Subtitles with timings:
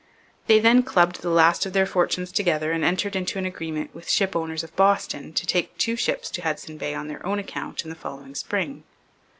[0.47, 4.09] They then clubbed the last of their fortunes together and entered into an agreement with
[4.09, 7.91] shipowners of Boston to take two ships to Hudson Bay on their own account in
[7.91, 8.83] the following spring.